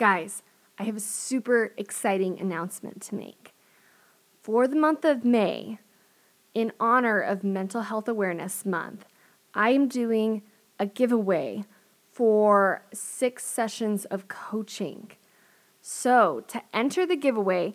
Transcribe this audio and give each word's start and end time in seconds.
Guys, 0.00 0.42
I 0.78 0.84
have 0.84 0.96
a 0.96 1.00
super 1.00 1.74
exciting 1.76 2.40
announcement 2.40 3.02
to 3.02 3.14
make. 3.14 3.52
For 4.40 4.66
the 4.66 4.74
month 4.74 5.04
of 5.04 5.26
May, 5.26 5.78
in 6.54 6.72
honor 6.80 7.20
of 7.20 7.44
Mental 7.44 7.82
Health 7.82 8.08
Awareness 8.08 8.64
Month, 8.64 9.04
I 9.52 9.72
am 9.72 9.88
doing 9.88 10.40
a 10.78 10.86
giveaway 10.86 11.66
for 12.10 12.86
six 12.94 13.44
sessions 13.44 14.06
of 14.06 14.26
coaching. 14.26 15.10
So, 15.82 16.44
to 16.48 16.62
enter 16.72 17.04
the 17.04 17.14
giveaway, 17.14 17.74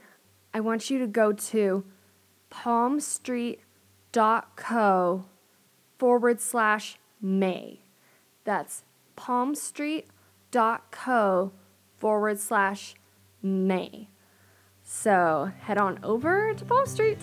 I 0.52 0.62
want 0.62 0.90
you 0.90 0.98
to 0.98 1.06
go 1.06 1.32
to 1.32 1.86
palmstreet.co 2.50 5.26
forward 6.00 6.42
slash 6.42 6.98
May. 7.22 7.82
That's 8.46 8.84
palmstreet.co 9.16 11.52
forward 11.98 12.40
slash 12.40 12.96
May. 13.42 14.10
So 14.84 15.52
head 15.62 15.78
on 15.78 16.00
over 16.04 16.54
to 16.54 16.66
Palm 16.66 16.86
Street. 16.86 17.20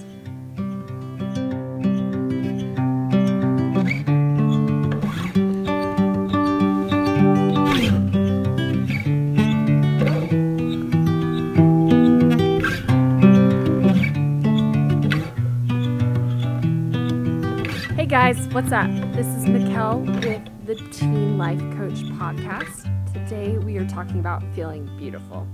Hey 17.96 18.06
guys, 18.06 18.48
what's 18.48 18.72
up? 18.72 18.90
This 19.14 19.26
is 19.28 19.44
Mikkel 19.44 20.04
with 20.24 20.66
the 20.66 20.74
Teen 20.90 21.38
Life 21.38 21.60
Coach 21.76 22.02
Podcast. 22.18 22.91
Today 23.32 23.56
we 23.56 23.78
are 23.78 23.86
talking 23.86 24.20
about 24.20 24.42
feeling 24.54 24.94
beautiful. 24.98 25.48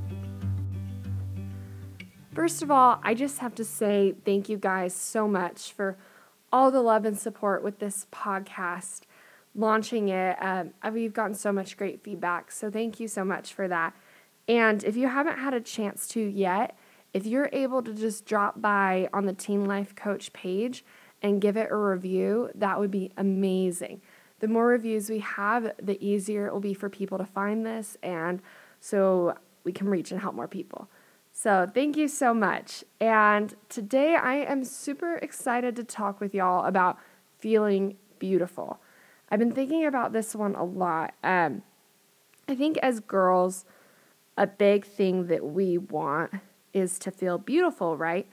First 2.34 2.60
of 2.60 2.72
all, 2.72 2.98
I 3.04 3.14
just 3.14 3.38
have 3.38 3.54
to 3.54 3.64
say 3.64 4.16
thank 4.24 4.48
you 4.48 4.56
guys 4.56 4.92
so 4.92 5.28
much 5.28 5.72
for 5.72 5.96
all 6.52 6.72
the 6.72 6.82
love 6.82 7.04
and 7.04 7.16
support 7.16 7.62
with 7.62 7.78
this 7.78 8.08
podcast, 8.10 9.02
launching 9.54 10.08
it. 10.08 10.36
Um, 10.40 10.72
we've 10.92 11.12
gotten 11.12 11.36
so 11.36 11.52
much 11.52 11.76
great 11.76 12.02
feedback, 12.02 12.50
so 12.50 12.68
thank 12.68 12.98
you 12.98 13.06
so 13.06 13.24
much 13.24 13.54
for 13.54 13.68
that. 13.68 13.94
And 14.48 14.82
if 14.82 14.96
you 14.96 15.06
haven't 15.06 15.38
had 15.38 15.54
a 15.54 15.60
chance 15.60 16.08
to 16.08 16.20
yet, 16.20 16.76
if 17.14 17.26
you're 17.26 17.48
able 17.52 17.82
to 17.84 17.94
just 17.94 18.26
drop 18.26 18.60
by 18.60 19.08
on 19.12 19.26
the 19.26 19.34
Teen 19.34 19.66
Life 19.66 19.94
Coach 19.94 20.32
page 20.32 20.84
and 21.22 21.40
give 21.40 21.56
it 21.56 21.70
a 21.70 21.76
review, 21.76 22.50
that 22.56 22.80
would 22.80 22.90
be 22.90 23.12
amazing. 23.16 24.00
The 24.40 24.48
more 24.48 24.66
reviews 24.66 25.10
we 25.10 25.18
have, 25.20 25.72
the 25.82 26.02
easier 26.04 26.46
it 26.46 26.52
will 26.52 26.60
be 26.60 26.74
for 26.74 26.88
people 26.88 27.18
to 27.18 27.24
find 27.24 27.66
this, 27.66 27.96
and 28.02 28.40
so 28.80 29.36
we 29.64 29.72
can 29.72 29.88
reach 29.88 30.12
and 30.12 30.20
help 30.20 30.34
more 30.34 30.48
people. 30.48 30.88
So, 31.32 31.70
thank 31.72 31.96
you 31.96 32.08
so 32.08 32.34
much. 32.34 32.82
And 33.00 33.54
today 33.68 34.16
I 34.16 34.36
am 34.36 34.64
super 34.64 35.16
excited 35.16 35.76
to 35.76 35.84
talk 35.84 36.20
with 36.20 36.34
y'all 36.34 36.64
about 36.64 36.98
feeling 37.38 37.96
beautiful. 38.18 38.80
I've 39.30 39.38
been 39.38 39.52
thinking 39.52 39.86
about 39.86 40.12
this 40.12 40.34
one 40.34 40.54
a 40.54 40.64
lot. 40.64 41.14
Um, 41.22 41.62
I 42.48 42.54
think 42.54 42.78
as 42.78 43.00
girls, 43.00 43.66
a 44.36 44.46
big 44.46 44.84
thing 44.84 45.26
that 45.26 45.44
we 45.44 45.78
want 45.78 46.32
is 46.72 46.98
to 47.00 47.10
feel 47.10 47.38
beautiful, 47.38 47.96
right? 47.96 48.26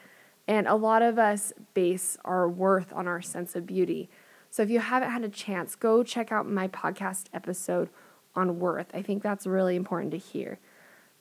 And 0.47 0.67
a 0.67 0.75
lot 0.75 1.01
of 1.01 1.19
us 1.19 1.51
base 1.73 2.17
our 2.23 2.47
worth 2.47 2.93
on 2.93 3.07
our 3.07 3.21
sense 3.21 3.55
of 3.55 3.65
beauty. 3.65 4.09
So 4.55 4.63
if 4.63 4.69
you 4.69 4.79
haven't 4.79 5.11
had 5.11 5.25
a 5.25 5.27
chance, 5.27 5.75
go 5.75 6.01
check 6.01 6.31
out 6.31 6.49
my 6.49 6.69
podcast 6.69 7.25
episode 7.33 7.89
on 8.37 8.57
worth. 8.57 8.87
I 8.93 9.01
think 9.01 9.21
that's 9.21 9.45
really 9.45 9.75
important 9.75 10.11
to 10.11 10.17
hear. 10.17 10.59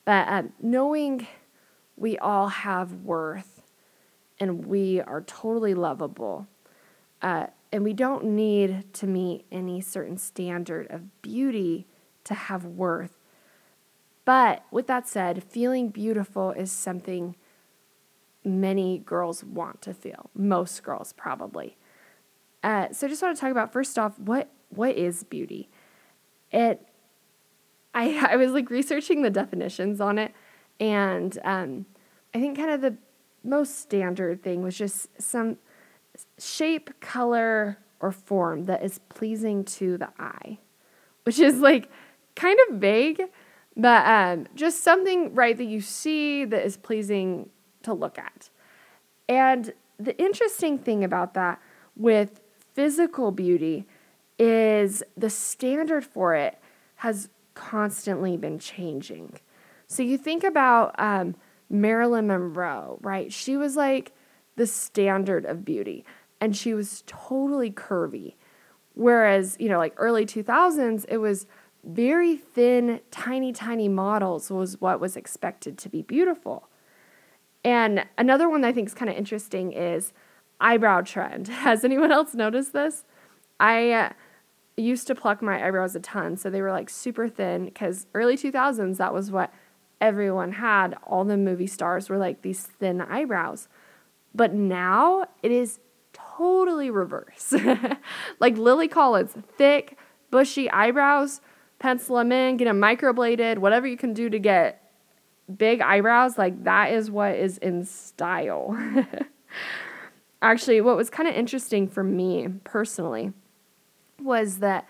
But 0.05 0.25
um, 0.29 0.53
knowing 0.61 1.27
we 1.97 2.17
all 2.17 2.47
have 2.47 2.93
worth 2.93 3.61
and 4.39 4.65
we 4.65 5.01
are 5.01 5.19
totally 5.19 5.73
lovable, 5.73 6.47
uh, 7.21 7.47
and 7.73 7.83
we 7.83 7.91
don't 7.91 8.23
need 8.23 8.93
to 8.93 9.05
meet 9.05 9.43
any 9.51 9.81
certain 9.81 10.17
standard 10.17 10.89
of 10.89 11.21
beauty 11.21 11.87
to 12.23 12.33
have 12.33 12.63
worth. 12.63 13.17
But 14.23 14.63
with 14.71 14.87
that 14.87 15.09
said, 15.09 15.43
feeling 15.43 15.89
beautiful 15.89 16.51
is 16.51 16.71
something 16.71 17.35
many 18.45 18.97
girls 18.97 19.43
want 19.43 19.81
to 19.81 19.93
feel. 19.93 20.29
Most 20.33 20.81
girls 20.83 21.11
probably. 21.11 21.75
Uh, 22.65 22.91
so 22.91 23.05
I 23.05 23.09
just 23.11 23.21
want 23.21 23.37
to 23.37 23.39
talk 23.39 23.51
about 23.51 23.71
first 23.71 23.99
off 23.99 24.17
what 24.17 24.49
what 24.69 24.95
is 24.97 25.23
beauty. 25.23 25.69
It 26.51 26.81
I 27.93 28.27
I 28.31 28.35
was 28.37 28.51
like 28.51 28.71
researching 28.71 29.21
the 29.21 29.29
definitions 29.29 30.01
on 30.01 30.17
it, 30.17 30.33
and 30.79 31.37
um, 31.43 31.85
I 32.33 32.39
think 32.39 32.57
kind 32.57 32.71
of 32.71 32.81
the 32.81 32.97
most 33.43 33.79
standard 33.79 34.41
thing 34.41 34.63
was 34.63 34.75
just 34.75 35.09
some 35.21 35.57
shape, 36.39 36.99
color, 37.01 37.77
or 37.99 38.11
form 38.11 38.65
that 38.65 38.83
is 38.83 38.99
pleasing 39.09 39.63
to 39.65 39.99
the 39.99 40.09
eye, 40.17 40.57
which 41.21 41.37
is 41.37 41.59
like 41.59 41.91
kind 42.35 42.57
of 42.67 42.77
vague, 42.77 43.21
but 43.77 44.07
um, 44.07 44.47
just 44.55 44.81
something 44.83 45.35
right 45.35 45.55
that 45.55 45.65
you 45.65 45.81
see 45.81 46.45
that 46.45 46.65
is 46.65 46.77
pleasing 46.77 47.51
to 47.83 47.93
look 47.93 48.17
at. 48.17 48.49
And 49.29 49.71
the 49.99 50.19
interesting 50.19 50.79
thing 50.79 51.03
about 51.03 51.35
that 51.35 51.61
with 51.95 52.41
physical 52.75 53.31
beauty 53.31 53.87
is 54.37 55.01
the 55.15 55.29
standard 55.29 56.05
for 56.05 56.35
it 56.35 56.59
has 56.97 57.29
constantly 57.53 58.35
been 58.37 58.59
changing. 58.59 59.39
So 59.87 60.03
you 60.03 60.17
think 60.17 60.43
about 60.43 60.93
um, 60.99 61.35
Marilyn 61.69 62.27
Monroe, 62.27 62.99
right? 63.01 63.31
She 63.31 63.55
was 63.55 63.75
like 63.75 64.11
the 64.57 64.67
standard 64.67 65.45
of 65.45 65.63
beauty 65.63 66.05
and 66.41 66.55
she 66.55 66.73
was 66.73 67.03
totally 67.07 67.71
curvy. 67.71 68.35
Whereas, 68.93 69.55
you 69.59 69.69
know, 69.69 69.77
like 69.77 69.93
early 69.97 70.25
2000s, 70.25 71.05
it 71.07 71.17
was 71.17 71.47
very 71.83 72.35
thin, 72.35 72.99
tiny, 73.09 73.53
tiny 73.53 73.87
models 73.87 74.49
was 74.49 74.81
what 74.81 74.99
was 74.99 75.15
expected 75.15 75.77
to 75.77 75.89
be 75.89 76.01
beautiful. 76.01 76.67
And 77.63 78.05
another 78.17 78.49
one 78.49 78.65
I 78.65 78.71
think 78.71 78.87
is 78.87 78.93
kind 78.93 79.09
of 79.09 79.17
interesting 79.17 79.71
is 79.71 80.13
eyebrow 80.59 81.01
trend. 81.01 81.47
Has 81.65 81.83
anyone 81.83 82.11
else 82.11 82.33
noticed 82.33 82.73
this? 82.73 83.03
I 83.59 83.91
uh, 83.91 84.09
used 84.77 85.07
to 85.07 85.15
pluck 85.15 85.41
my 85.41 85.65
eyebrows 85.65 85.95
a 85.95 85.99
ton, 85.99 86.37
so 86.37 86.49
they 86.49 86.61
were 86.61 86.71
like 86.71 86.89
super 86.89 87.29
thin 87.29 87.65
because 87.65 88.07
early 88.13 88.35
2000s, 88.35 88.97
that 88.97 89.13
was 89.13 89.31
what 89.31 89.53
everyone 90.01 90.53
had. 90.53 90.95
All 91.03 91.23
the 91.23 91.37
movie 91.37 91.67
stars 91.67 92.09
were 92.09 92.17
like 92.17 92.41
these 92.41 92.63
thin 92.63 93.01
eyebrows. 93.01 93.67
But 94.33 94.53
now 94.53 95.25
it 95.41 95.51
is 95.51 95.79
totally 96.11 96.89
reverse. 96.89 97.53
like 98.39 98.57
Lily 98.57 98.87
Collins, 98.87 99.33
thick, 99.57 99.97
bushy 100.29 100.69
eyebrows, 100.69 101.39
pencil 101.79 102.17
them 102.17 102.31
in, 102.31 102.57
get 102.57 102.65
them 102.65 102.81
microbladed, 102.81 103.59
whatever 103.59 103.87
you 103.87 103.97
can 103.97 104.13
do 104.13 104.29
to 104.29 104.39
get 104.39 104.81
big 105.57 105.81
eyebrows, 105.81 106.37
like 106.37 106.63
that 106.63 106.91
is 106.91 107.09
what 107.11 107.35
is 107.35 107.57
in 107.59 107.85
style. 107.85 108.77
Actually, 110.41 110.81
what 110.81 110.97
was 110.97 111.09
kind 111.09 111.27
of 111.27 111.35
interesting 111.35 111.87
for 111.87 112.03
me 112.03 112.47
personally 112.63 113.33
was 114.21 114.59
that 114.59 114.87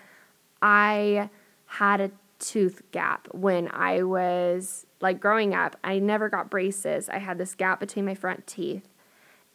I 0.60 1.30
had 1.66 2.00
a 2.00 2.10
tooth 2.38 2.82
gap 2.90 3.28
when 3.32 3.70
I 3.72 4.02
was 4.02 4.86
like 5.00 5.20
growing 5.20 5.54
up. 5.54 5.76
I 5.82 5.98
never 5.98 6.28
got 6.28 6.50
braces. 6.50 7.08
I 7.08 7.18
had 7.18 7.38
this 7.38 7.54
gap 7.54 7.80
between 7.80 8.04
my 8.04 8.14
front 8.14 8.46
teeth. 8.46 8.88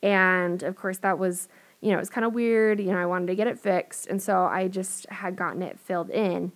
And 0.03 0.63
of 0.63 0.75
course, 0.75 0.97
that 0.99 1.19
was, 1.19 1.47
you 1.81 1.89
know, 1.89 1.97
it 1.97 1.99
was 1.99 2.09
kind 2.09 2.25
of 2.25 2.33
weird. 2.33 2.79
You 2.79 2.91
know, 2.91 2.97
I 2.97 3.05
wanted 3.05 3.27
to 3.27 3.35
get 3.35 3.47
it 3.47 3.59
fixed. 3.59 4.07
And 4.07 4.21
so 4.21 4.45
I 4.45 4.67
just 4.67 5.07
had 5.09 5.35
gotten 5.35 5.61
it 5.61 5.79
filled 5.79 6.09
in. 6.09 6.51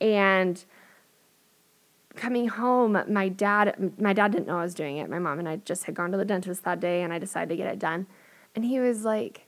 And 0.00 0.64
coming 2.14 2.48
home, 2.48 3.02
my 3.08 3.28
dad 3.28 3.92
my 3.98 4.12
dad 4.12 4.32
didn't 4.32 4.46
know 4.46 4.58
I 4.58 4.62
was 4.62 4.74
doing 4.74 4.98
it. 4.98 5.08
My 5.08 5.18
mom 5.18 5.38
and 5.38 5.48
I 5.48 5.56
just 5.56 5.84
had 5.84 5.94
gone 5.94 6.10
to 6.12 6.18
the 6.18 6.24
dentist 6.24 6.64
that 6.64 6.80
day 6.80 7.02
and 7.02 7.12
I 7.12 7.18
decided 7.18 7.48
to 7.50 7.56
get 7.56 7.72
it 7.72 7.78
done. 7.78 8.06
And 8.54 8.64
he 8.64 8.80
was 8.80 9.04
like, 9.04 9.46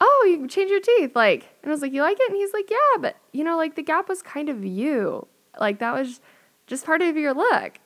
"Oh, 0.00 0.26
you 0.28 0.46
change 0.48 0.70
your 0.70 0.80
teeth." 0.80 1.14
Like, 1.14 1.48
and 1.62 1.70
I 1.70 1.72
was 1.72 1.82
like, 1.82 1.92
"You 1.92 2.02
like 2.02 2.18
it?" 2.20 2.30
And 2.30 2.36
he's 2.36 2.52
like, 2.52 2.70
"Yeah, 2.70 2.98
but 3.00 3.16
you 3.32 3.44
know, 3.44 3.56
like 3.56 3.74
the 3.74 3.82
gap 3.82 4.08
was 4.08 4.22
kind 4.22 4.48
of 4.48 4.64
you. 4.64 5.26
Like 5.58 5.78
that 5.78 5.94
was 5.94 6.20
just 6.66 6.84
part 6.84 7.02
of 7.02 7.16
your 7.16 7.34
look." 7.34 7.78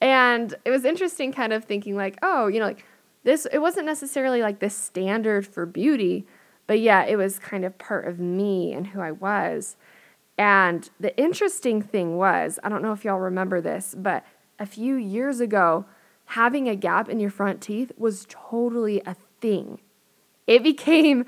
And 0.00 0.54
it 0.64 0.70
was 0.70 0.84
interesting 0.84 1.32
kind 1.32 1.52
of 1.52 1.64
thinking 1.64 1.96
like, 1.96 2.18
"Oh, 2.22 2.46
you 2.46 2.60
know, 2.60 2.66
like 2.66 2.84
this 3.24 3.46
it 3.52 3.58
wasn't 3.58 3.86
necessarily 3.86 4.42
like 4.42 4.58
this 4.58 4.76
standard 4.76 5.46
for 5.46 5.66
beauty, 5.66 6.26
but 6.66 6.80
yeah, 6.80 7.04
it 7.04 7.16
was 7.16 7.38
kind 7.38 7.64
of 7.64 7.78
part 7.78 8.06
of 8.06 8.18
me 8.18 8.72
and 8.72 8.88
who 8.88 9.00
I 9.00 9.12
was." 9.12 9.76
And 10.36 10.90
the 10.98 11.16
interesting 11.16 11.80
thing 11.80 12.16
was, 12.16 12.58
I 12.64 12.68
don't 12.68 12.82
know 12.82 12.92
if 12.92 13.04
y'all 13.04 13.20
remember 13.20 13.60
this, 13.60 13.94
but 13.96 14.24
a 14.58 14.66
few 14.66 14.96
years 14.96 15.40
ago, 15.40 15.84
having 16.26 16.68
a 16.68 16.76
gap 16.76 17.08
in 17.08 17.20
your 17.20 17.30
front 17.30 17.60
teeth 17.60 17.92
was 17.96 18.26
totally 18.28 19.00
a 19.06 19.14
thing. 19.40 19.80
It 20.46 20.62
became 20.62 21.24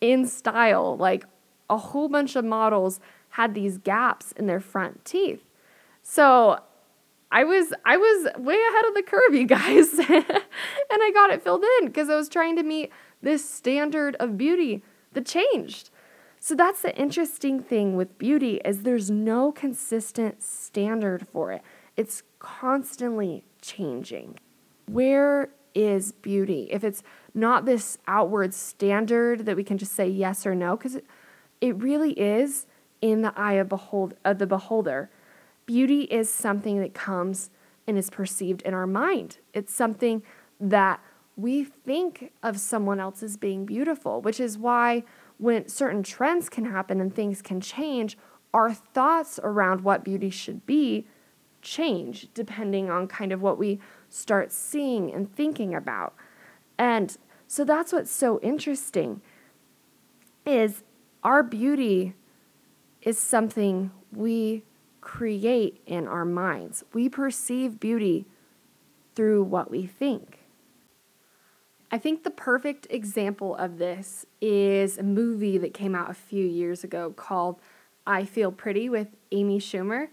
in 0.00 0.26
style. 0.26 0.96
Like 0.96 1.24
a 1.68 1.76
whole 1.76 2.08
bunch 2.08 2.36
of 2.36 2.44
models 2.44 3.00
had 3.30 3.54
these 3.54 3.78
gaps 3.78 4.32
in 4.32 4.46
their 4.46 4.60
front 4.60 5.04
teeth. 5.04 5.44
So 6.02 6.60
I 7.32 7.44
was 7.44 7.72
I 7.84 7.96
was 7.96 8.28
way 8.38 8.54
ahead 8.54 8.84
of 8.86 8.94
the 8.94 9.02
curve, 9.02 9.34
you 9.34 9.46
guys. 9.46 9.98
and 9.98 11.02
I 11.02 11.10
got 11.12 11.30
it 11.30 11.42
filled 11.42 11.64
in 11.80 11.86
because 11.86 12.08
I 12.08 12.14
was 12.14 12.28
trying 12.28 12.56
to 12.56 12.62
meet 12.62 12.92
this 13.22 13.48
standard 13.48 14.14
of 14.16 14.38
beauty 14.38 14.82
that 15.14 15.26
changed. 15.26 15.90
So 16.38 16.54
that's 16.54 16.82
the 16.82 16.94
interesting 16.96 17.62
thing 17.62 17.96
with 17.96 18.18
beauty 18.18 18.60
is 18.64 18.82
there's 18.82 19.10
no 19.10 19.50
consistent 19.50 20.42
standard 20.42 21.26
for 21.26 21.52
it. 21.52 21.62
It's 21.96 22.22
constantly 22.38 23.44
changing. 23.62 24.38
Where 24.86 25.48
is 25.74 26.12
beauty? 26.12 26.68
If 26.70 26.84
it's 26.84 27.02
not 27.34 27.64
this 27.64 27.98
outward 28.06 28.54
standard 28.54 29.44
that 29.46 29.56
we 29.56 29.64
can 29.64 29.76
just 29.76 29.92
say 29.92 30.08
yes 30.08 30.46
or 30.46 30.54
no 30.54 30.78
it, 30.84 31.04
it 31.60 31.76
really 31.76 32.12
is 32.12 32.66
in 33.00 33.22
the 33.22 33.32
eye 33.36 33.54
of 33.54 33.68
behold 33.68 34.14
of 34.24 34.38
the 34.38 34.46
beholder. 34.46 35.10
Beauty 35.66 36.02
is 36.02 36.30
something 36.30 36.80
that 36.80 36.94
comes 36.94 37.50
and 37.86 37.98
is 37.98 38.08
perceived 38.08 38.62
in 38.62 38.72
our 38.72 38.86
mind. 38.86 39.38
It's 39.52 39.74
something 39.74 40.22
that 40.60 41.00
we 41.36 41.64
think 41.64 42.32
of 42.42 42.58
someone 42.58 43.00
else 43.00 43.22
as 43.22 43.36
being 43.36 43.66
beautiful, 43.66 44.20
which 44.22 44.40
is 44.40 44.56
why 44.56 45.04
when 45.38 45.68
certain 45.68 46.02
trends 46.02 46.48
can 46.48 46.64
happen 46.66 47.00
and 47.00 47.14
things 47.14 47.42
can 47.42 47.60
change, 47.60 48.16
our 48.52 48.72
thoughts 48.72 49.40
around 49.42 49.82
what 49.82 50.04
beauty 50.04 50.30
should 50.30 50.64
be 50.64 51.06
change 51.60 52.28
depending 52.34 52.90
on 52.90 53.08
kind 53.08 53.32
of 53.32 53.42
what 53.42 53.58
we 53.58 53.80
start 54.08 54.52
seeing 54.52 55.12
and 55.12 55.34
thinking 55.34 55.74
about. 55.74 56.14
And 56.78 57.16
so 57.46 57.64
that's 57.64 57.92
what's 57.92 58.10
so 58.10 58.40
interesting 58.40 59.20
is 60.46 60.82
our 61.22 61.42
beauty 61.42 62.14
is 63.02 63.18
something 63.18 63.90
we 64.12 64.62
create 65.00 65.80
in 65.86 66.08
our 66.08 66.24
minds. 66.24 66.84
We 66.92 67.08
perceive 67.08 67.78
beauty 67.78 68.26
through 69.14 69.44
what 69.44 69.70
we 69.70 69.86
think. 69.86 70.40
I 71.90 71.98
think 71.98 72.24
the 72.24 72.30
perfect 72.30 72.86
example 72.90 73.54
of 73.54 73.78
this 73.78 74.26
is 74.40 74.98
a 74.98 75.02
movie 75.02 75.58
that 75.58 75.72
came 75.72 75.94
out 75.94 76.10
a 76.10 76.14
few 76.14 76.44
years 76.44 76.82
ago 76.82 77.12
called 77.14 77.60
I 78.06 78.24
Feel 78.24 78.50
Pretty 78.50 78.88
with 78.88 79.08
Amy 79.30 79.60
Schumer. 79.60 80.08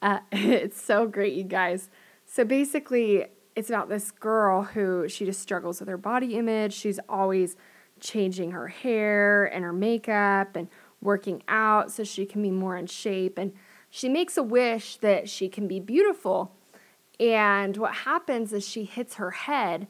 Uh, 0.00 0.20
it's 0.32 0.80
so 0.80 1.06
great, 1.06 1.34
you 1.34 1.44
guys. 1.44 1.90
So 2.24 2.44
basically, 2.44 3.26
it's 3.56 3.68
about 3.68 3.88
this 3.88 4.10
girl 4.10 4.62
who 4.62 5.08
she 5.08 5.24
just 5.24 5.40
struggles 5.40 5.80
with 5.80 5.88
her 5.88 5.98
body 5.98 6.36
image. 6.36 6.72
She's 6.72 7.00
always 7.08 7.56
changing 8.00 8.52
her 8.52 8.68
hair 8.68 9.44
and 9.44 9.64
her 9.64 9.72
makeup 9.72 10.56
and 10.56 10.68
working 11.00 11.42
out 11.48 11.90
so 11.90 12.04
she 12.04 12.26
can 12.26 12.42
be 12.42 12.50
more 12.50 12.76
in 12.76 12.86
shape. 12.86 13.38
And 13.38 13.52
she 13.88 14.08
makes 14.08 14.36
a 14.36 14.42
wish 14.42 14.96
that 14.96 15.28
she 15.28 15.48
can 15.48 15.66
be 15.66 15.80
beautiful. 15.80 16.52
And 17.18 17.76
what 17.76 17.94
happens 17.94 18.52
is 18.52 18.66
she 18.66 18.84
hits 18.84 19.14
her 19.14 19.32
head 19.32 19.88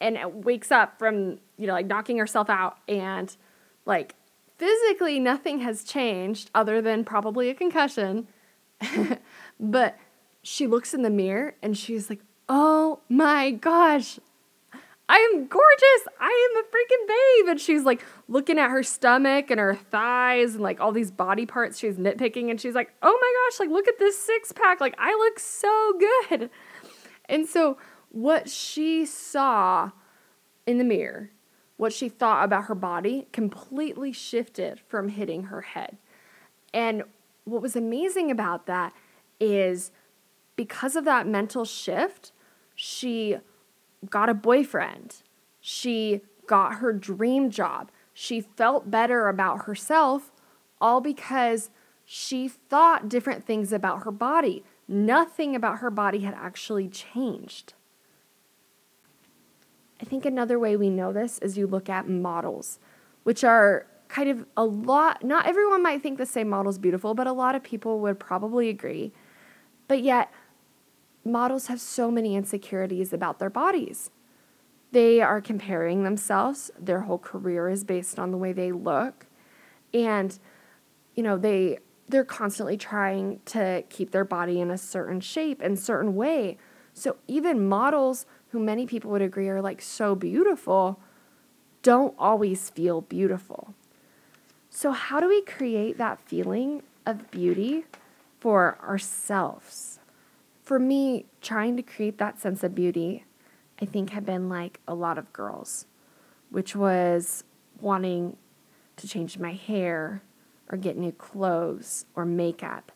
and 0.00 0.44
wakes 0.44 0.70
up 0.72 0.98
from, 0.98 1.38
you 1.56 1.66
know, 1.66 1.72
like 1.72 1.86
knocking 1.86 2.18
herself 2.18 2.50
out 2.50 2.78
and 2.88 3.34
like 3.86 4.14
physically 4.58 5.18
nothing 5.20 5.60
has 5.60 5.84
changed 5.84 6.50
other 6.54 6.82
than 6.82 7.04
probably 7.04 7.48
a 7.48 7.54
concussion. 7.54 8.28
but 9.60 9.98
she 10.42 10.66
looks 10.66 10.94
in 10.94 11.02
the 11.02 11.10
mirror 11.10 11.54
and 11.62 11.76
she's 11.76 12.10
like, 12.10 12.20
"Oh 12.50 12.98
my 13.08 13.52
gosh, 13.52 14.18
I 15.10 15.16
am 15.34 15.46
gorgeous. 15.48 16.08
I 16.20 16.50
am 16.50 16.62
a 16.62 16.68
freaking 16.68 17.08
babe. 17.08 17.50
And 17.50 17.60
she's 17.60 17.82
like 17.82 18.04
looking 18.28 18.60
at 18.60 18.70
her 18.70 18.84
stomach 18.84 19.50
and 19.50 19.58
her 19.58 19.74
thighs 19.74 20.54
and 20.54 20.62
like 20.62 20.80
all 20.80 20.92
these 20.92 21.10
body 21.10 21.46
parts 21.46 21.78
she's 21.80 21.96
nitpicking. 21.96 22.48
And 22.48 22.60
she's 22.60 22.76
like, 22.76 22.94
oh 23.02 23.18
my 23.20 23.34
gosh, 23.50 23.58
like 23.58 23.70
look 23.70 23.88
at 23.88 23.98
this 23.98 24.16
six 24.16 24.52
pack. 24.52 24.80
Like 24.80 24.94
I 24.98 25.10
look 25.12 25.40
so 25.40 25.94
good. 25.98 26.50
And 27.28 27.46
so 27.48 27.76
what 28.10 28.48
she 28.48 29.04
saw 29.04 29.90
in 30.64 30.78
the 30.78 30.84
mirror, 30.84 31.30
what 31.76 31.92
she 31.92 32.08
thought 32.08 32.44
about 32.44 32.64
her 32.64 32.76
body, 32.76 33.26
completely 33.32 34.12
shifted 34.12 34.80
from 34.86 35.08
hitting 35.08 35.44
her 35.44 35.62
head. 35.62 35.96
And 36.72 37.02
what 37.44 37.62
was 37.62 37.74
amazing 37.74 38.30
about 38.30 38.66
that 38.66 38.92
is 39.40 39.90
because 40.54 40.94
of 40.94 41.04
that 41.04 41.26
mental 41.26 41.64
shift, 41.64 42.30
she 42.82 43.36
got 44.08 44.30
a 44.30 44.34
boyfriend. 44.34 45.16
She 45.60 46.22
got 46.46 46.76
her 46.76 46.94
dream 46.94 47.50
job. 47.50 47.90
She 48.14 48.40
felt 48.40 48.90
better 48.90 49.28
about 49.28 49.66
herself, 49.66 50.32
all 50.80 51.02
because 51.02 51.68
she 52.06 52.48
thought 52.48 53.10
different 53.10 53.44
things 53.44 53.70
about 53.70 54.04
her 54.04 54.10
body. 54.10 54.64
Nothing 54.88 55.54
about 55.54 55.80
her 55.80 55.90
body 55.90 56.20
had 56.20 56.32
actually 56.32 56.88
changed. 56.88 57.74
I 60.00 60.06
think 60.06 60.24
another 60.24 60.58
way 60.58 60.74
we 60.74 60.88
know 60.88 61.12
this 61.12 61.38
is 61.40 61.58
you 61.58 61.66
look 61.66 61.90
at 61.90 62.08
models, 62.08 62.78
which 63.24 63.44
are 63.44 63.86
kind 64.08 64.30
of 64.30 64.46
a 64.56 64.64
lot, 64.64 65.22
not 65.22 65.46
everyone 65.46 65.82
might 65.82 66.02
think 66.02 66.16
the 66.16 66.24
same 66.24 66.48
model 66.48 66.70
is 66.70 66.78
beautiful, 66.78 67.12
but 67.12 67.26
a 67.26 67.32
lot 67.32 67.54
of 67.54 67.62
people 67.62 68.00
would 68.00 68.18
probably 68.18 68.70
agree. 68.70 69.12
But 69.86 70.02
yet, 70.02 70.32
models 71.24 71.66
have 71.66 71.80
so 71.80 72.10
many 72.10 72.36
insecurities 72.36 73.12
about 73.12 73.38
their 73.38 73.50
bodies. 73.50 74.10
They 74.92 75.20
are 75.20 75.40
comparing 75.40 76.02
themselves, 76.02 76.70
their 76.78 77.02
whole 77.02 77.18
career 77.18 77.68
is 77.68 77.84
based 77.84 78.18
on 78.18 78.30
the 78.30 78.36
way 78.36 78.52
they 78.52 78.72
look. 78.72 79.26
And, 79.94 80.38
you 81.14 81.22
know, 81.22 81.36
they 81.36 81.78
they're 82.08 82.24
constantly 82.24 82.76
trying 82.76 83.40
to 83.44 83.84
keep 83.88 84.10
their 84.10 84.24
body 84.24 84.60
in 84.60 84.68
a 84.68 84.76
certain 84.76 85.20
shape 85.20 85.60
and 85.62 85.78
certain 85.78 86.16
way. 86.16 86.58
So 86.92 87.16
even 87.28 87.68
models 87.68 88.26
who 88.48 88.58
many 88.58 88.84
people 88.84 89.12
would 89.12 89.22
agree 89.22 89.48
are 89.48 89.62
like 89.62 89.80
so 89.80 90.16
beautiful, 90.16 90.98
don't 91.82 92.14
always 92.18 92.68
feel 92.68 93.00
beautiful. 93.02 93.74
So, 94.68 94.92
how 94.92 95.20
do 95.20 95.28
we 95.28 95.42
create 95.42 95.98
that 95.98 96.20
feeling 96.20 96.82
of 97.06 97.30
beauty 97.30 97.84
for 98.38 98.78
ourselves? 98.82 99.99
For 100.70 100.78
me, 100.78 101.24
trying 101.40 101.76
to 101.78 101.82
create 101.82 102.18
that 102.18 102.38
sense 102.38 102.62
of 102.62 102.76
beauty, 102.76 103.24
I 103.82 103.86
think 103.86 104.10
had 104.10 104.24
been 104.24 104.48
like 104.48 104.78
a 104.86 104.94
lot 104.94 105.18
of 105.18 105.32
girls, 105.32 105.86
which 106.48 106.76
was 106.76 107.42
wanting 107.80 108.36
to 108.96 109.08
change 109.08 109.36
my 109.36 109.52
hair 109.52 110.22
or 110.70 110.78
get 110.78 110.96
new 110.96 111.10
clothes 111.10 112.06
or 112.14 112.24
makeup 112.24 112.92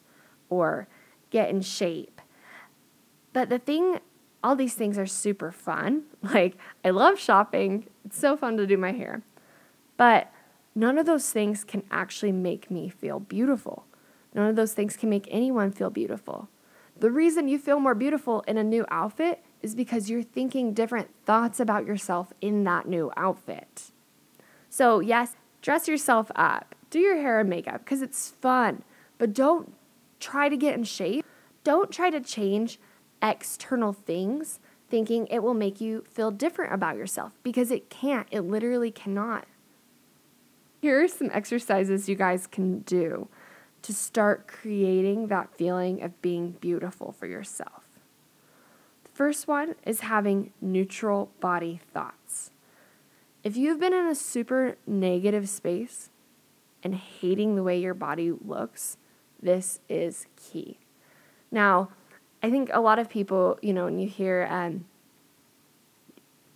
or 0.49 0.87
get 1.31 1.51
in 1.51 1.63
shape. 1.63 2.21
But 3.33 3.49
the 3.49 3.59
thing 3.59 3.99
all 4.45 4.55
these 4.55 4.75
things 4.75 4.97
are 4.97 5.05
super 5.05 5.51
fun. 5.51 6.05
Like, 6.23 6.57
I 6.85 6.91
love 6.91 7.19
shopping, 7.19 7.89
it's 8.05 8.21
so 8.21 8.37
fun 8.37 8.57
to 8.59 8.69
do 8.69 8.79
my 8.79 8.93
hair. 8.93 9.23
But 9.97 10.33
none 10.77 10.97
of 10.97 11.07
those 11.07 11.33
things 11.33 11.65
can 11.65 11.83
actually 11.91 12.31
make 12.31 12.71
me 12.71 12.89
feel 12.89 13.19
beautiful. 13.19 13.85
None 14.33 14.49
of 14.49 14.55
those 14.55 14.75
things 14.75 14.97
can 14.97 15.11
make 15.11 15.27
anyone 15.29 15.73
feel 15.73 15.91
beautiful. 15.91 16.49
The 16.99 17.11
reason 17.11 17.49
you 17.49 17.59
feel 17.59 17.81
more 17.81 17.95
beautiful 17.95 18.43
in 18.43 18.57
a 18.57 18.65
new 18.65 18.87
outfit 18.89 19.45
is 19.63 19.75
because 19.75 20.09
you're 20.09 20.23
thinking 20.23 20.73
different 20.73 21.11
thoughts 21.25 21.59
about 21.59 21.87
yourself 21.87 22.33
in 22.41 22.65
that 22.65 22.87
new 22.87 23.11
outfit. 23.17 23.91
So, 24.71 25.01
yes, 25.01 25.37
dress 25.63 25.89
yourself 25.89 26.31
up, 26.37 26.75
do 26.91 26.99
your 26.99 27.17
hair 27.17 27.41
and 27.41 27.49
makeup 27.49 27.85
because 27.85 28.03
it's 28.03 28.31
fun, 28.31 28.83
but 29.19 29.33
don't 29.33 29.73
try 30.21 30.49
to 30.49 30.57
get 30.57 30.75
in 30.75 30.85
shape. 30.85 31.25
Don't 31.65 31.91
try 31.91 32.11
to 32.11 32.21
change 32.21 32.79
external 33.23 33.93
things 33.93 34.61
thinking 34.89 35.27
it 35.27 35.43
will 35.43 35.55
make 35.55 35.81
you 35.81 36.05
feel 36.09 36.31
different 36.31 36.73
about 36.73 36.97
yourself 36.97 37.33
because 37.43 37.71
it 37.71 37.91
can't. 37.91 38.29
It 38.31 38.43
literally 38.43 38.91
cannot. 38.91 39.47
Here 40.81 41.03
are 41.03 41.09
some 41.09 41.31
exercises 41.33 42.09
you 42.09 42.15
guys 42.15 42.47
can 42.47 42.81
do 42.81 43.29
to 43.85 43.93
start 43.93 44.49
creating 44.49 45.27
that 45.27 45.55
feeling 45.59 46.03
of 46.03 46.23
being 46.23 46.53
beautiful 46.53 47.13
for 47.13 47.27
yourself. 47.27 47.85
The 49.05 49.11
first 49.13 49.47
one 49.47 49.75
is 49.85 50.01
having 50.01 50.55
neutral 50.59 51.31
body 51.39 51.81
thoughts. 51.93 52.51
If 53.43 53.59
you've 53.59 53.79
been 53.79 53.93
in 53.93 54.07
a 54.07 54.15
super 54.15 54.77
negative 54.87 55.51
space 55.51 56.09
and 56.83 56.95
hating 56.95 57.57
the 57.57 57.63
way 57.63 57.79
your 57.79 57.93
body 57.93 58.33
looks, 58.33 58.97
this 59.43 59.81
is 59.91 60.29
key. 60.35 60.79
Now, 61.51 61.91
I 62.43 62.51
think 62.51 62.71
a 62.73 62.81
lot 62.81 62.99
of 62.99 63.11
people, 63.11 63.59
you 63.61 63.75
know, 63.75 63.85
when 63.85 63.99
you 63.99 64.09
hear 64.09 64.49
um, 64.51 64.87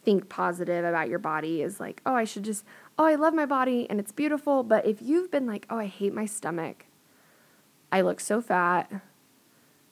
think 0.02 0.30
positive 0.30 0.82
about 0.82 1.11
your 1.11 1.18
body 1.18 1.61
is 1.61 1.78
like, 1.78 2.00
oh, 2.06 2.14
I 2.14 2.25
should 2.25 2.44
just, 2.44 2.64
oh, 2.99 3.04
I 3.04 3.16
love 3.16 3.35
my 3.35 3.44
body 3.44 3.87
and 3.90 4.00
it's 4.00 4.12
beautiful. 4.12 4.62
But 4.62 4.87
if 4.87 5.02
you've 5.02 5.30
been 5.30 5.44
like, 5.47 5.66
oh, 5.68 5.76
I 5.76 5.87
hate 5.87 6.14
my 6.14 6.25
stomach, 6.25 6.87
I 7.90 8.00
look 8.02 8.21
so 8.21 8.40
fat, 8.40 8.90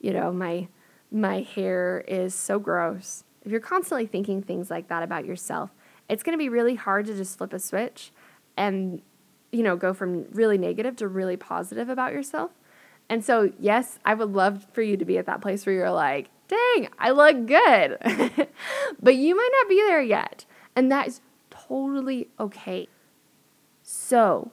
you 0.01 0.13
know, 0.13 0.33
my 0.33 0.69
my 1.11 1.41
hair 1.41 2.05
is 2.07 2.35
so 2.35 2.59
gross. 2.59 3.25
If 3.45 3.53
you're 3.53 3.61
constantly 3.61 4.07
thinking 4.07 4.43
things 4.43 4.71
like 4.71 4.89
that 4.89 5.03
about 5.03 5.25
yourself, 5.25 5.71
it's 6.09 6.23
going 6.23 6.37
to 6.37 6.43
be 6.43 6.49
really 6.49 6.75
hard 6.75 7.07
to 7.07 7.15
just 7.15 7.39
flip 7.39 7.53
a 7.53 7.59
switch 7.59 8.13
and 8.57 9.03
you 9.53 9.63
know, 9.63 9.77
go 9.77 9.95
from 9.95 10.27
really 10.33 10.59
negative 10.59 10.97
to 10.97 11.09
really 11.09 11.37
positive 11.37 11.89
about 11.89 12.13
yourself. 12.13 12.51
And 13.09 13.25
so, 13.25 13.53
yes, 13.59 13.99
I 14.05 14.15
would 14.15 14.33
love 14.33 14.67
for 14.73 14.83
you 14.83 14.97
to 14.97 15.05
be 15.05 15.19
at 15.19 15.27
that 15.27 15.41
place 15.41 15.65
where 15.65 15.75
you're 15.75 15.91
like, 15.91 16.29
dang, 16.49 16.89
I 16.99 17.11
look 17.11 17.47
good. 17.47 17.99
but 19.03 19.17
you 19.17 19.37
might 19.37 19.51
not 19.61 19.69
be 19.69 19.83
there 19.87 20.03
yet. 20.03 20.45
And 20.75 20.91
that 20.91 21.07
is 21.07 21.21
totally 21.51 22.29
okay. 22.39 22.89
So, 23.83 24.51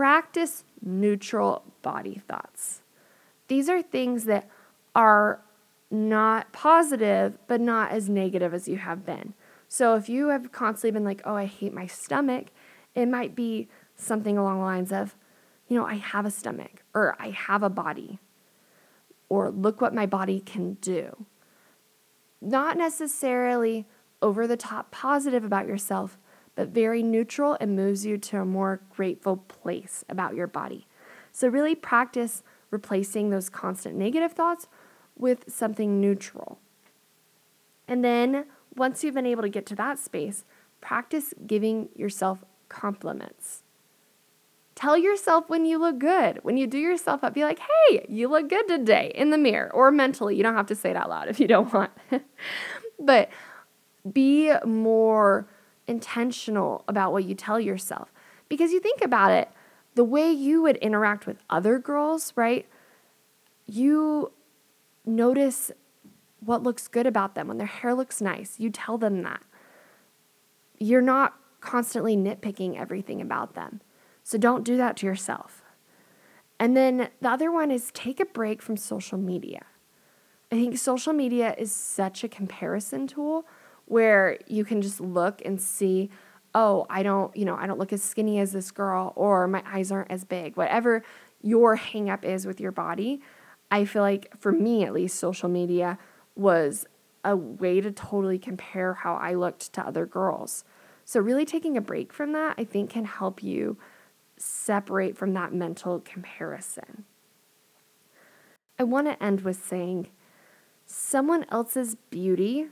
practice 0.00 0.64
neutral 0.80 1.62
body 1.82 2.22
thoughts. 2.26 2.80
These 3.48 3.68
are 3.68 3.82
things 3.82 4.24
that 4.24 4.48
are 4.94 5.42
not 5.90 6.50
positive, 6.54 7.36
but 7.46 7.60
not 7.60 7.90
as 7.90 8.08
negative 8.08 8.54
as 8.54 8.66
you 8.66 8.78
have 8.78 9.04
been. 9.04 9.34
So, 9.68 9.96
if 9.96 10.08
you 10.08 10.28
have 10.28 10.52
constantly 10.52 10.92
been 10.92 11.04
like, 11.04 11.20
oh, 11.26 11.34
I 11.34 11.44
hate 11.44 11.74
my 11.74 11.86
stomach, 11.86 12.46
it 12.94 13.08
might 13.08 13.36
be 13.36 13.68
something 13.94 14.38
along 14.38 14.60
the 14.60 14.64
lines 14.64 14.90
of, 14.90 15.16
you 15.68 15.76
know, 15.76 15.84
I 15.84 15.96
have 15.96 16.24
a 16.24 16.30
stomach, 16.30 16.82
or 16.94 17.14
I 17.18 17.28
have 17.28 17.62
a 17.62 17.68
body, 17.68 18.20
or 19.28 19.50
look 19.50 19.82
what 19.82 19.94
my 19.94 20.06
body 20.06 20.40
can 20.40 20.78
do. 20.80 21.26
Not 22.40 22.78
necessarily 22.78 23.86
over 24.22 24.46
the 24.46 24.56
top 24.56 24.90
positive 24.90 25.44
about 25.44 25.66
yourself, 25.66 26.16
but 26.60 26.68
very 26.68 27.02
neutral 27.02 27.56
and 27.58 27.74
moves 27.74 28.04
you 28.04 28.18
to 28.18 28.38
a 28.38 28.44
more 28.44 28.82
grateful 28.94 29.38
place 29.38 30.04
about 30.10 30.34
your 30.34 30.46
body. 30.46 30.86
So, 31.32 31.48
really 31.48 31.74
practice 31.74 32.42
replacing 32.70 33.30
those 33.30 33.48
constant 33.48 33.96
negative 33.96 34.34
thoughts 34.34 34.68
with 35.16 35.50
something 35.50 36.02
neutral. 36.02 36.58
And 37.88 38.04
then, 38.04 38.44
once 38.76 39.02
you've 39.02 39.14
been 39.14 39.24
able 39.24 39.40
to 39.40 39.48
get 39.48 39.64
to 39.66 39.74
that 39.76 39.98
space, 39.98 40.44
practice 40.82 41.32
giving 41.46 41.88
yourself 41.96 42.44
compliments. 42.68 43.62
Tell 44.74 44.98
yourself 44.98 45.48
when 45.48 45.64
you 45.64 45.78
look 45.78 45.98
good. 45.98 46.40
When 46.42 46.58
you 46.58 46.66
do 46.66 46.76
yourself 46.76 47.24
up, 47.24 47.32
be 47.32 47.42
like, 47.42 47.60
hey, 47.88 48.04
you 48.06 48.28
look 48.28 48.50
good 48.50 48.68
today 48.68 49.12
in 49.14 49.30
the 49.30 49.38
mirror 49.38 49.72
or 49.72 49.90
mentally. 49.90 50.36
You 50.36 50.42
don't 50.42 50.56
have 50.56 50.66
to 50.66 50.74
say 50.74 50.90
it 50.90 50.96
out 50.96 51.08
loud 51.08 51.28
if 51.28 51.40
you 51.40 51.48
don't 51.48 51.72
want. 51.72 51.90
but 52.98 53.30
be 54.12 54.52
more 54.66 55.48
intentional 55.90 56.84
about 56.88 57.12
what 57.12 57.24
you 57.24 57.34
tell 57.34 57.60
yourself. 57.60 58.12
Because 58.48 58.72
you 58.72 58.80
think 58.80 59.02
about 59.02 59.32
it, 59.32 59.50
the 59.96 60.04
way 60.04 60.30
you 60.30 60.62
would 60.62 60.76
interact 60.76 61.26
with 61.26 61.42
other 61.50 61.78
girls, 61.78 62.32
right? 62.36 62.66
You 63.66 64.32
notice 65.04 65.70
what 66.40 66.62
looks 66.62 66.88
good 66.88 67.06
about 67.06 67.34
them 67.34 67.48
when 67.48 67.58
their 67.58 67.66
hair 67.66 67.94
looks 67.94 68.20
nice. 68.20 68.58
You 68.58 68.70
tell 68.70 68.96
them 68.96 69.22
that. 69.22 69.42
You're 70.78 71.02
not 71.02 71.34
constantly 71.60 72.16
nitpicking 72.16 72.78
everything 72.78 73.20
about 73.20 73.54
them. 73.54 73.80
So 74.22 74.38
don't 74.38 74.64
do 74.64 74.76
that 74.76 74.96
to 74.98 75.06
yourself. 75.06 75.62
And 76.58 76.76
then 76.76 77.08
the 77.20 77.28
other 77.28 77.50
one 77.50 77.70
is 77.70 77.90
take 77.92 78.20
a 78.20 78.24
break 78.24 78.62
from 78.62 78.76
social 78.76 79.18
media. 79.18 79.66
I 80.52 80.56
think 80.56 80.78
social 80.78 81.12
media 81.12 81.54
is 81.58 81.72
such 81.72 82.24
a 82.24 82.28
comparison 82.28 83.06
tool 83.06 83.46
where 83.90 84.38
you 84.46 84.64
can 84.64 84.80
just 84.80 85.00
look 85.00 85.42
and 85.44 85.60
see, 85.60 86.08
oh, 86.54 86.86
I 86.88 87.02
don't, 87.02 87.36
you 87.36 87.44
know, 87.44 87.56
I 87.56 87.66
don't 87.66 87.78
look 87.78 87.92
as 87.92 88.02
skinny 88.02 88.38
as 88.38 88.52
this 88.52 88.70
girl 88.70 89.12
or 89.16 89.48
my 89.48 89.64
eyes 89.66 89.90
aren't 89.90 90.12
as 90.12 90.24
big. 90.24 90.56
Whatever 90.56 91.02
your 91.42 91.76
hangup 91.76 92.24
is 92.24 92.46
with 92.46 92.60
your 92.60 92.70
body, 92.70 93.20
I 93.68 93.84
feel 93.84 94.02
like 94.02 94.32
for 94.38 94.52
me 94.52 94.84
at 94.84 94.92
least 94.92 95.18
social 95.18 95.48
media 95.48 95.98
was 96.36 96.86
a 97.24 97.34
way 97.34 97.80
to 97.80 97.90
totally 97.90 98.38
compare 98.38 98.94
how 98.94 99.14
I 99.14 99.34
looked 99.34 99.72
to 99.72 99.84
other 99.84 100.06
girls. 100.06 100.64
So, 101.04 101.18
really 101.18 101.44
taking 101.44 101.76
a 101.76 101.80
break 101.80 102.12
from 102.12 102.32
that, 102.32 102.54
I 102.56 102.64
think, 102.64 102.90
can 102.90 103.04
help 103.04 103.42
you 103.42 103.76
separate 104.36 105.16
from 105.16 105.34
that 105.34 105.52
mental 105.52 105.98
comparison. 105.98 107.04
I 108.78 108.84
want 108.84 109.08
to 109.08 109.20
end 109.22 109.40
with 109.40 109.62
saying 109.62 110.08
someone 110.86 111.44
else's 111.50 111.96
beauty 112.10 112.68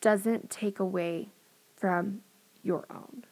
doesn't 0.00 0.50
take 0.50 0.78
away 0.78 1.28
from 1.74 2.20
your 2.62 2.86
own. 2.90 3.24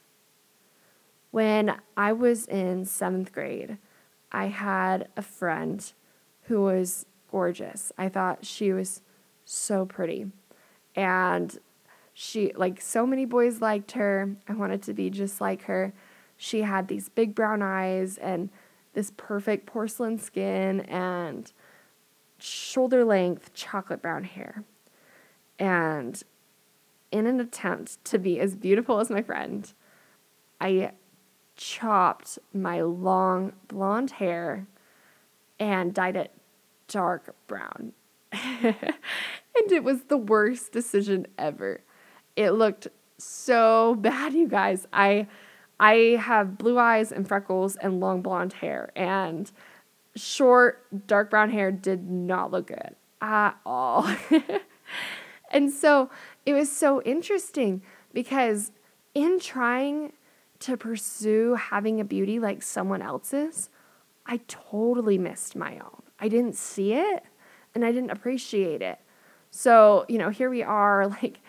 When 1.30 1.76
I 1.96 2.12
was 2.12 2.46
in 2.46 2.84
seventh 2.84 3.32
grade, 3.32 3.78
I 4.30 4.46
had 4.46 5.08
a 5.16 5.22
friend 5.22 5.92
who 6.42 6.62
was 6.62 7.06
gorgeous. 7.30 7.90
I 7.98 8.08
thought 8.08 8.44
she 8.46 8.72
was 8.72 9.02
so 9.44 9.84
pretty. 9.84 10.26
And 10.94 11.58
she, 12.12 12.52
like, 12.54 12.80
so 12.80 13.06
many 13.06 13.24
boys 13.24 13.60
liked 13.60 13.92
her. 13.92 14.36
I 14.48 14.52
wanted 14.52 14.82
to 14.82 14.94
be 14.94 15.10
just 15.10 15.40
like 15.40 15.62
her. 15.62 15.92
She 16.36 16.62
had 16.62 16.86
these 16.86 17.08
big 17.08 17.34
brown 17.34 17.62
eyes 17.62 18.18
and 18.18 18.50
this 18.92 19.12
perfect 19.16 19.66
porcelain 19.66 20.18
skin 20.18 20.80
and 20.82 21.52
shoulder 22.38 23.04
length 23.04 23.52
chocolate 23.54 24.02
brown 24.02 24.24
hair. 24.24 24.62
And 25.58 26.22
in 27.14 27.28
an 27.28 27.38
attempt 27.38 28.04
to 28.04 28.18
be 28.18 28.40
as 28.40 28.56
beautiful 28.56 28.98
as 28.98 29.08
my 29.08 29.22
friend, 29.22 29.72
I 30.60 30.90
chopped 31.54 32.40
my 32.52 32.80
long 32.80 33.52
blonde 33.68 34.10
hair 34.10 34.66
and 35.60 35.94
dyed 35.94 36.16
it 36.16 36.32
dark 36.88 37.36
brown. 37.46 37.92
and 38.32 38.74
it 39.54 39.84
was 39.84 40.02
the 40.08 40.16
worst 40.16 40.72
decision 40.72 41.28
ever. 41.38 41.82
It 42.34 42.50
looked 42.50 42.88
so 43.16 43.94
bad, 43.94 44.34
you 44.34 44.48
guys. 44.48 44.88
I 44.92 45.28
I 45.78 46.18
have 46.20 46.58
blue 46.58 46.80
eyes 46.80 47.12
and 47.12 47.28
freckles 47.28 47.76
and 47.76 48.00
long 48.00 48.22
blonde 48.22 48.54
hair 48.54 48.90
and 48.96 49.52
short 50.16 51.06
dark 51.06 51.30
brown 51.30 51.50
hair 51.50 51.70
did 51.70 52.10
not 52.10 52.50
look 52.50 52.66
good 52.66 52.96
at 53.20 53.56
all. 53.64 54.10
and 55.54 55.70
so 55.70 56.10
it 56.44 56.52
was 56.52 56.70
so 56.70 57.00
interesting 57.02 57.80
because 58.12 58.72
in 59.14 59.38
trying 59.38 60.12
to 60.58 60.76
pursue 60.76 61.54
having 61.54 62.00
a 62.00 62.04
beauty 62.04 62.38
like 62.38 62.62
someone 62.62 63.00
else's, 63.00 63.70
I 64.26 64.40
totally 64.48 65.16
missed 65.16 65.54
my 65.54 65.78
own. 65.78 66.02
I 66.18 66.28
didn't 66.28 66.56
see 66.56 66.92
it 66.94 67.22
and 67.74 67.84
I 67.84 67.92
didn't 67.92 68.10
appreciate 68.10 68.82
it. 68.82 68.98
So, 69.50 70.04
you 70.08 70.18
know, 70.18 70.30
here 70.30 70.50
we 70.50 70.62
are 70.62 71.06
like 71.22 71.40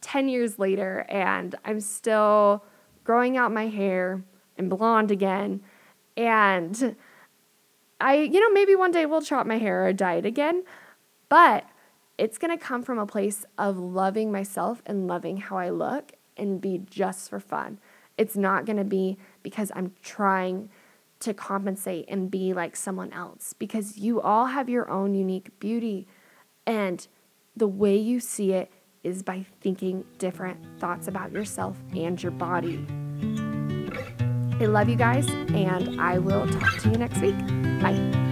10 0.00 0.28
years 0.28 0.58
later, 0.58 1.04
and 1.08 1.54
I'm 1.64 1.80
still 1.80 2.64
growing 3.04 3.36
out 3.36 3.52
my 3.52 3.66
hair 3.66 4.22
and 4.56 4.70
blonde 4.70 5.10
again. 5.10 5.60
And 6.16 6.96
I, 8.00 8.16
you 8.16 8.40
know, 8.40 8.50
maybe 8.50 8.74
one 8.76 8.92
day 8.92 9.06
we'll 9.06 9.20
chop 9.20 9.46
my 9.46 9.58
hair 9.58 9.86
or 9.86 9.92
dye 9.92 10.14
it 10.14 10.26
again, 10.26 10.62
but 11.28 11.64
it's 12.18 12.36
going 12.36 12.56
to 12.56 12.62
come 12.62 12.82
from 12.82 12.98
a 12.98 13.06
place 13.06 13.46
of 13.56 13.78
loving 13.78 14.30
myself 14.32 14.82
and 14.84 15.06
loving 15.06 15.36
how 15.36 15.56
I 15.56 15.70
look 15.70 16.12
and 16.36 16.60
be 16.60 16.82
just 16.90 17.30
for 17.30 17.40
fun. 17.40 17.78
It's 18.18 18.36
not 18.36 18.66
going 18.66 18.76
to 18.76 18.84
be 18.84 19.16
because 19.42 19.70
I'm 19.74 19.92
trying 20.02 20.68
to 21.20 21.32
compensate 21.32 22.04
and 22.08 22.30
be 22.30 22.52
like 22.52 22.76
someone 22.76 23.12
else 23.12 23.52
because 23.52 23.98
you 23.98 24.20
all 24.20 24.46
have 24.46 24.68
your 24.68 24.90
own 24.90 25.14
unique 25.14 25.58
beauty 25.58 26.06
and 26.66 27.06
the 27.56 27.68
way 27.68 27.96
you 27.96 28.20
see 28.20 28.52
it 28.52 28.70
is 29.02 29.22
by 29.22 29.46
thinking 29.60 30.04
different 30.18 30.58
thoughts 30.78 31.08
about 31.08 31.32
yourself 31.32 31.76
and 31.96 32.22
your 32.22 32.32
body. 32.32 32.84
I 34.60 34.66
love 34.66 34.88
you 34.88 34.96
guys, 34.96 35.28
and 35.28 36.00
I 36.00 36.18
will 36.18 36.48
talk 36.48 36.78
to 36.80 36.90
you 36.90 36.96
next 36.96 37.20
week. 37.20 37.38
Bye. 37.80 38.27